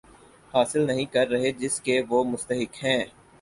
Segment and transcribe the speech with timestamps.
[0.53, 3.03] حاصل نہیں کر رہے جس کے وہ مستحق ہیں